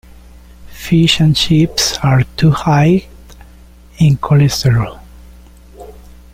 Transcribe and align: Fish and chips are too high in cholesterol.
Fish 0.71 1.19
and 1.19 1.35
chips 1.35 1.95
are 1.99 2.23
too 2.35 2.49
high 2.49 3.07
in 3.99 4.17
cholesterol. 4.17 4.99